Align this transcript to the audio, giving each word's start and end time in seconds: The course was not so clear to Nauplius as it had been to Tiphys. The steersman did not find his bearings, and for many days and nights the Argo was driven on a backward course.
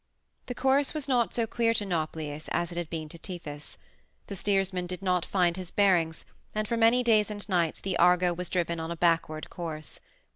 The 0.47 0.55
course 0.55 0.95
was 0.95 1.07
not 1.07 1.31
so 1.31 1.45
clear 1.45 1.75
to 1.75 1.85
Nauplius 1.85 2.47
as 2.51 2.71
it 2.71 2.75
had 2.79 2.89
been 2.89 3.07
to 3.09 3.19
Tiphys. 3.19 3.77
The 4.25 4.35
steersman 4.35 4.87
did 4.87 5.03
not 5.03 5.27
find 5.27 5.55
his 5.55 5.69
bearings, 5.69 6.25
and 6.55 6.67
for 6.67 6.75
many 6.75 7.03
days 7.03 7.29
and 7.29 7.47
nights 7.47 7.79
the 7.81 7.95
Argo 7.97 8.33
was 8.33 8.49
driven 8.49 8.79
on 8.79 8.89
a 8.89 8.97
backward 8.97 9.51
course. 9.51 9.99